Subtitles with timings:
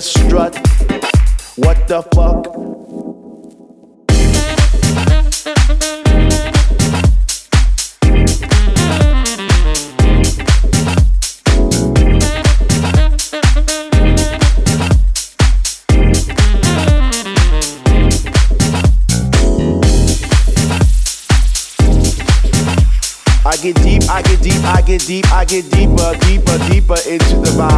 [0.00, 0.54] strut.
[1.56, 2.46] What the fuck?
[23.44, 27.36] I get deep, I get deep, I get deep, I get deeper, deeper, deeper into
[27.40, 27.77] the vibe.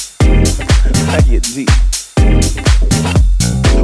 [0.21, 1.69] I get deep.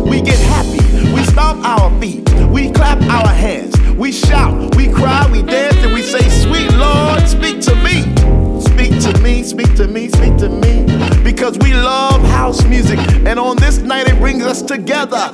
[0.08, 5.30] We get happy, we stomp our feet, we clap our hands, we shout, we cry,
[5.32, 8.04] we dance, and we say, Sweet Lord, speak to me.
[8.62, 10.86] Speak to me, speak to me, speak to me.
[11.24, 15.34] Because we love house music, and on this night it brings us together.